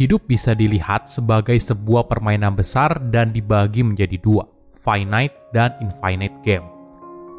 [0.00, 6.64] Hidup bisa dilihat sebagai sebuah permainan besar dan dibagi menjadi dua, finite dan infinite game.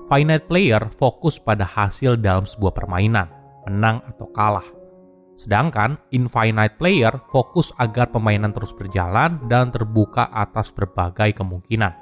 [0.05, 3.25] Finite player fokus pada hasil dalam sebuah permainan,
[3.65, 4.69] menang atau kalah.
[5.41, 11.97] Sedangkan infinite player fokus agar permainan terus berjalan dan terbuka atas berbagai kemungkinan.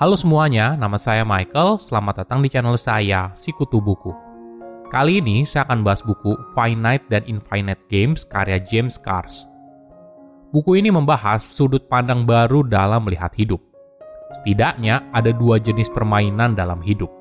[0.00, 1.76] Halo semuanya, nama saya Michael.
[1.76, 4.16] Selamat datang di channel saya, Sikutu Buku.
[4.88, 9.57] Kali ini saya akan bahas buku Finite dan Infinite Games karya James Cars.
[10.48, 13.60] Buku ini membahas sudut pandang baru dalam melihat hidup.
[14.32, 17.12] Setidaknya ada dua jenis permainan dalam hidup.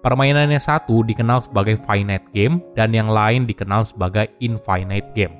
[0.00, 5.36] Permainan yang satu dikenal sebagai finite game dan yang lain dikenal sebagai infinite game.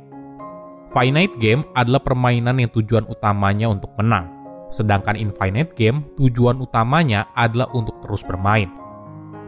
[0.92, 4.28] Finite game adalah permainan yang tujuan utamanya untuk menang,
[4.68, 8.68] sedangkan infinite game tujuan utamanya adalah untuk terus bermain.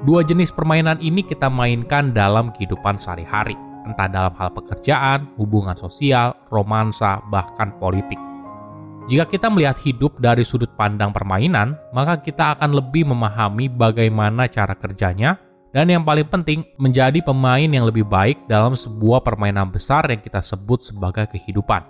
[0.08, 6.36] Dua jenis permainan ini kita mainkan dalam kehidupan sehari-hari entah dalam hal pekerjaan, hubungan sosial,
[6.52, 8.20] romansa, bahkan politik.
[9.08, 14.76] Jika kita melihat hidup dari sudut pandang permainan, maka kita akan lebih memahami bagaimana cara
[14.76, 15.40] kerjanya,
[15.72, 20.44] dan yang paling penting, menjadi pemain yang lebih baik dalam sebuah permainan besar yang kita
[20.44, 21.84] sebut sebagai kehidupan.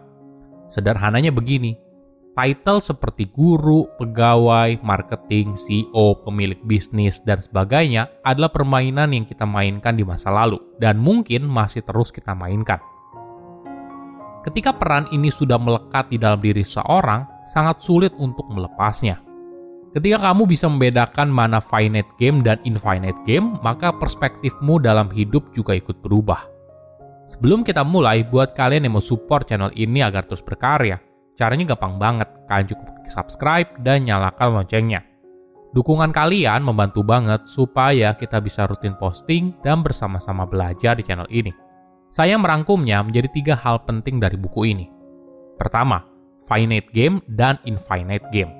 [0.70, 1.74] Sederhananya begini,
[2.38, 9.98] title seperti guru, pegawai, marketing, CEO, pemilik bisnis, dan sebagainya adalah permainan yang kita mainkan
[9.98, 12.78] di masa lalu dan mungkin masih terus kita mainkan.
[14.46, 19.18] Ketika peran ini sudah melekat di dalam diri seorang, sangat sulit untuk melepasnya.
[19.90, 25.74] Ketika kamu bisa membedakan mana finite game dan infinite game, maka perspektifmu dalam hidup juga
[25.74, 26.46] ikut berubah.
[27.28, 30.96] Sebelum kita mulai, buat kalian yang mau support channel ini agar terus berkarya,
[31.38, 35.06] Caranya gampang banget, kalian cukup klik subscribe dan nyalakan loncengnya.
[35.70, 41.54] Dukungan kalian membantu banget supaya kita bisa rutin posting dan bersama-sama belajar di channel ini.
[42.10, 44.90] Saya merangkumnya menjadi tiga hal penting dari buku ini.
[45.54, 46.02] Pertama,
[46.42, 48.50] finite game dan infinite game.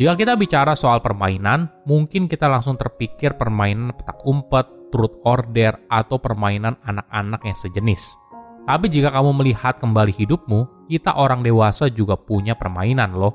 [0.00, 6.16] Jika kita bicara soal permainan, mungkin kita langsung terpikir permainan petak umpet, truth order, atau
[6.16, 8.21] permainan anak-anak yang sejenis.
[8.62, 13.34] Tapi jika kamu melihat kembali hidupmu, kita orang dewasa juga punya permainan loh.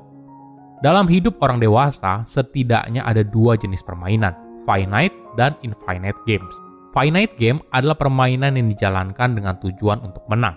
[0.80, 4.32] Dalam hidup orang dewasa, setidaknya ada dua jenis permainan,
[4.64, 6.54] finite dan infinite games.
[6.96, 10.56] Finite game adalah permainan yang dijalankan dengan tujuan untuk menang.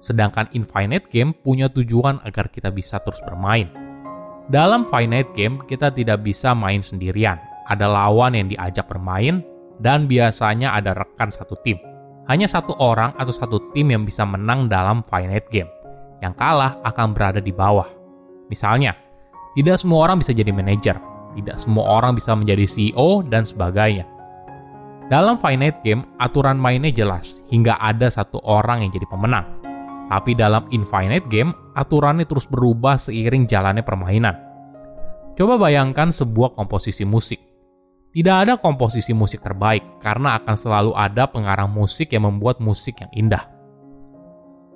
[0.00, 3.70] Sedangkan infinite game punya tujuan agar kita bisa terus bermain.
[4.50, 7.38] Dalam finite game, kita tidak bisa main sendirian.
[7.70, 9.46] Ada lawan yang diajak bermain,
[9.78, 11.78] dan biasanya ada rekan satu tim
[12.30, 15.66] hanya satu orang atau satu tim yang bisa menang dalam finite game.
[16.22, 17.90] Yang kalah akan berada di bawah.
[18.46, 18.94] Misalnya,
[19.58, 20.94] tidak semua orang bisa jadi manajer,
[21.34, 24.06] tidak semua orang bisa menjadi CEO, dan sebagainya.
[25.10, 29.46] Dalam finite game, aturan mainnya jelas, hingga ada satu orang yang jadi pemenang.
[30.06, 34.38] Tapi dalam infinite game, aturannya terus berubah seiring jalannya permainan.
[35.34, 37.49] Coba bayangkan sebuah komposisi musik.
[38.10, 43.10] Tidak ada komposisi musik terbaik karena akan selalu ada pengarang musik yang membuat musik yang
[43.14, 43.46] indah.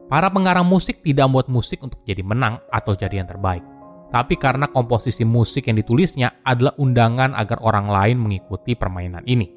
[0.06, 3.66] Para pengarang musik tidak membuat musik untuk jadi menang atau jadi yang terbaik,
[4.14, 9.50] tapi karena komposisi musik yang ditulisnya adalah undangan agar orang lain mengikuti permainan ini.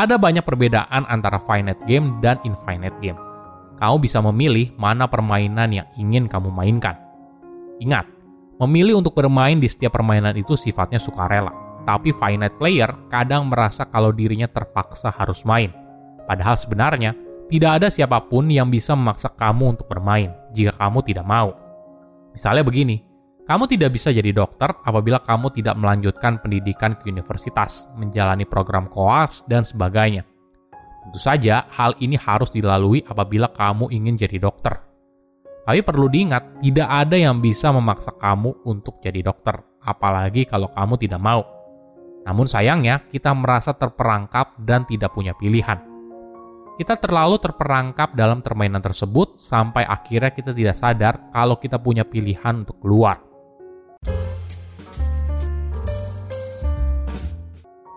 [0.00, 3.20] Ada banyak perbedaan antara finite game dan infinite game.
[3.76, 6.96] Kamu bisa memilih mana permainan yang ingin kamu mainkan.
[7.76, 8.08] Ingat,
[8.56, 14.10] memilih untuk bermain di setiap permainan itu sifatnya sukarela tapi finite player kadang merasa kalau
[14.10, 15.72] dirinya terpaksa harus main.
[16.24, 17.12] Padahal sebenarnya,
[17.52, 21.52] tidak ada siapa pun yang bisa memaksa kamu untuk bermain jika kamu tidak mau.
[22.32, 23.04] Misalnya begini,
[23.44, 29.44] kamu tidak bisa jadi dokter apabila kamu tidak melanjutkan pendidikan ke universitas, menjalani program koas,
[29.44, 30.24] dan sebagainya.
[31.04, 34.80] Tentu saja, hal ini harus dilalui apabila kamu ingin jadi dokter.
[35.68, 40.96] Tapi perlu diingat, tidak ada yang bisa memaksa kamu untuk jadi dokter, apalagi kalau kamu
[40.96, 41.44] tidak mau.
[42.24, 45.76] Namun sayangnya, kita merasa terperangkap dan tidak punya pilihan.
[46.74, 52.66] Kita terlalu terperangkap dalam permainan tersebut sampai akhirnya kita tidak sadar kalau kita punya pilihan
[52.66, 53.22] untuk keluar.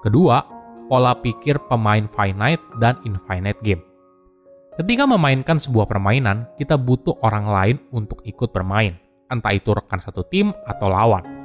[0.05, 0.45] Kedua,
[0.85, 3.81] pola pikir pemain finite dan infinite game.
[4.77, 8.93] Ketika memainkan sebuah permainan, kita butuh orang lain untuk ikut bermain,
[9.25, 11.36] entah itu rekan satu tim atau lawan.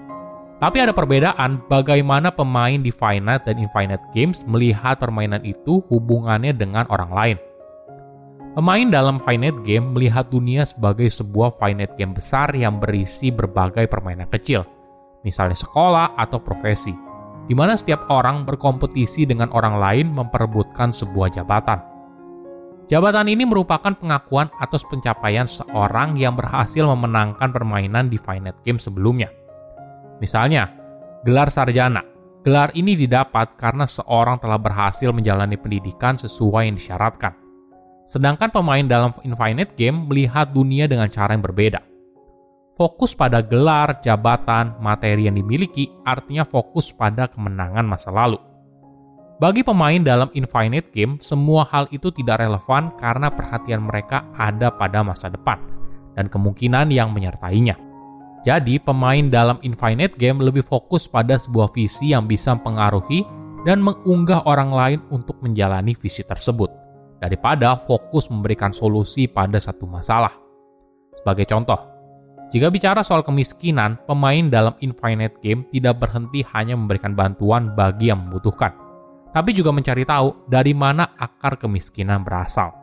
[0.63, 6.87] Tapi ada perbedaan bagaimana pemain di finite dan infinite games melihat permainan itu hubungannya dengan
[6.87, 7.39] orang lain.
[8.55, 14.31] Pemain dalam finite game melihat dunia sebagai sebuah finite game besar yang berisi berbagai permainan
[14.31, 14.63] kecil,
[15.27, 16.95] misalnya sekolah atau profesi,
[17.51, 21.83] di mana setiap orang berkompetisi dengan orang lain memperebutkan sebuah jabatan.
[22.87, 29.42] Jabatan ini merupakan pengakuan atas pencapaian seorang yang berhasil memenangkan permainan di Finite Game sebelumnya.
[30.23, 30.71] Misalnya,
[31.27, 32.07] gelar sarjana.
[32.47, 37.35] Gelar ini didapat karena seorang telah berhasil menjalani pendidikan sesuai yang disyaratkan.
[38.07, 41.83] Sedangkan pemain dalam Infinite Game melihat dunia dengan cara yang berbeda.
[42.79, 48.39] Fokus pada gelar, jabatan, materi yang dimiliki artinya fokus pada kemenangan masa lalu
[49.43, 55.03] bagi pemain dalam Infinite Game, semua hal itu tidak relevan karena perhatian mereka ada pada
[55.03, 55.59] masa depan
[56.15, 57.75] dan kemungkinan yang menyertainya.
[58.43, 63.23] Jadi, pemain dalam Infinite Game lebih fokus pada sebuah visi yang bisa mempengaruhi
[63.63, 66.67] dan mengunggah orang lain untuk menjalani visi tersebut,
[67.23, 70.35] daripada fokus memberikan solusi pada satu masalah.
[71.15, 71.79] Sebagai contoh,
[72.51, 78.27] jika bicara soal kemiskinan, pemain dalam Infinite Game tidak berhenti hanya memberikan bantuan bagi yang
[78.27, 78.75] membutuhkan,
[79.31, 82.75] tapi juga mencari tahu dari mana akar kemiskinan berasal.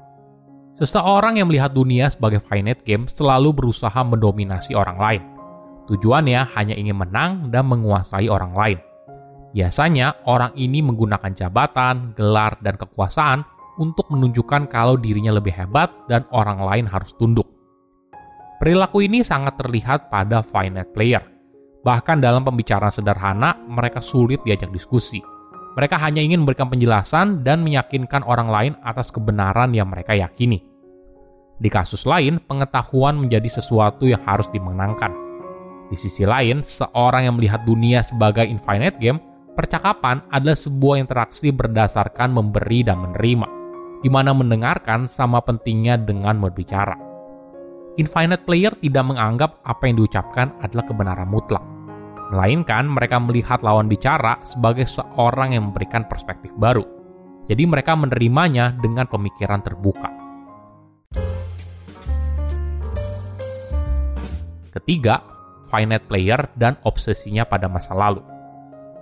[0.80, 5.22] Seseorang yang melihat dunia sebagai finite game selalu berusaha mendominasi orang lain.
[5.90, 8.80] Tujuannya hanya ingin menang dan menguasai orang lain.
[9.50, 13.42] Biasanya, orang ini menggunakan jabatan, gelar, dan kekuasaan
[13.82, 17.50] untuk menunjukkan kalau dirinya lebih hebat dan orang lain harus tunduk.
[18.62, 21.26] Perilaku ini sangat terlihat pada finite player.
[21.82, 25.24] Bahkan dalam pembicaraan sederhana, mereka sulit diajak diskusi
[25.80, 30.60] mereka hanya ingin memberikan penjelasan dan meyakinkan orang lain atas kebenaran yang mereka yakini.
[31.56, 35.29] Di kasus lain, pengetahuan menjadi sesuatu yang harus dimenangkan.
[35.90, 39.18] Di sisi lain, seorang yang melihat dunia sebagai infinite game,
[39.58, 43.48] percakapan adalah sebuah interaksi berdasarkan memberi dan menerima,
[44.06, 46.94] di mana mendengarkan sama pentingnya dengan berbicara.
[47.98, 51.80] Infinite player tidak menganggap apa yang diucapkan adalah kebenaran mutlak
[52.30, 56.86] Melainkan mereka melihat lawan bicara sebagai seorang yang memberikan perspektif baru.
[57.50, 60.14] Jadi mereka menerimanya dengan pemikiran terbuka.
[64.70, 65.26] Ketiga,
[65.70, 68.26] finite player dan obsesinya pada masa lalu.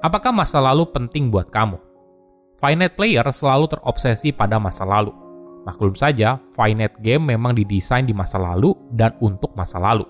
[0.04, 1.80] Apakah masa lalu penting buat kamu?
[2.60, 5.10] Finite player selalu terobsesi pada masa lalu.
[5.66, 10.06] Maklum saja, finite game memang didesain di masa lalu dan untuk masa lalu.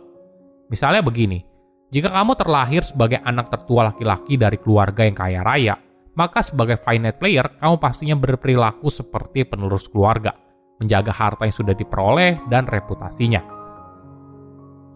[0.70, 1.42] Misalnya begini,
[1.90, 5.76] jika kamu terlahir sebagai anak tertua laki-laki dari keluarga yang kaya raya,
[6.14, 10.36] maka sebagai finite player, kamu pastinya berperilaku seperti penerus keluarga,
[10.78, 13.57] menjaga harta yang sudah diperoleh dan reputasinya.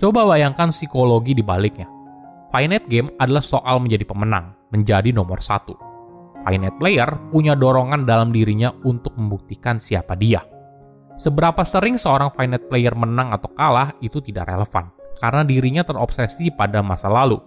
[0.02, 1.86] Coba bayangkan psikologi di baliknya.
[2.50, 5.78] Finite game adalah soal menjadi pemenang, menjadi nomor satu.
[6.42, 10.42] Finite player punya dorongan dalam dirinya untuk membuktikan siapa dia.
[11.22, 14.90] Seberapa sering seorang finite player menang atau kalah itu tidak relevan
[15.22, 17.38] karena dirinya terobsesi pada masa lalu,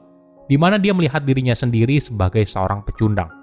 [0.46, 3.34] di mana dia melihat dirinya sendiri sebagai seorang pecundang.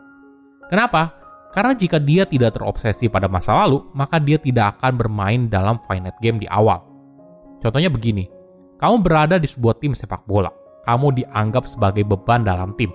[0.72, 1.12] Kenapa?
[1.52, 6.16] Karena jika dia tidak terobsesi pada masa lalu, maka dia tidak akan bermain dalam finite
[6.24, 6.80] game di awal.
[7.60, 8.24] Contohnya begini,
[8.82, 10.50] kamu berada di sebuah tim sepak bola,
[10.90, 12.90] kamu dianggap sebagai beban dalam tim,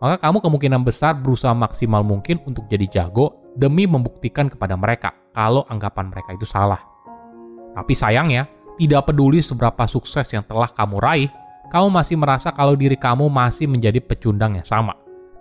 [0.00, 5.68] maka kamu kemungkinan besar berusaha maksimal mungkin untuk jadi jago demi membuktikan kepada mereka kalau
[5.68, 6.80] anggapan mereka itu salah.
[7.76, 8.48] Tapi sayangnya,
[8.80, 11.30] tidak peduli seberapa sukses yang telah kamu raih,
[11.68, 14.96] kamu masih merasa kalau diri kamu masih menjadi pecundang yang sama.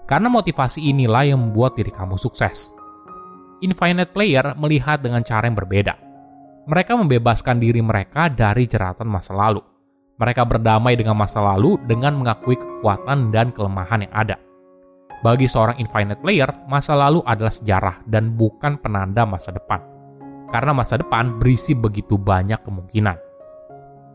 [0.06, 2.76] Karena motivasi inilah yang membuat diri kamu sukses.
[3.64, 5.98] Infinite Player melihat dengan cara yang berbeda.
[6.66, 9.75] Mereka membebaskan diri mereka dari jeratan masa lalu.
[10.16, 14.40] Mereka berdamai dengan masa lalu dengan mengakui kekuatan dan kelemahan yang ada.
[15.20, 19.84] Bagi seorang Infinite Player, masa lalu adalah sejarah dan bukan penanda masa depan.
[20.54, 23.18] Karena masa depan berisi begitu banyak kemungkinan.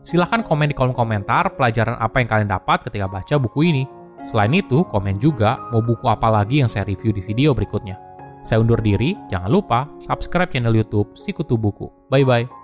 [0.01, 3.83] Silahkan komen di kolom komentar pelajaran apa yang kalian dapat ketika baca buku ini.
[4.29, 7.97] Selain itu, komen juga mau buku apa lagi yang saya review di video berikutnya.
[8.41, 11.89] Saya undur diri, jangan lupa subscribe channel YouTube Sikutu Buku.
[12.09, 12.60] Bye-bye.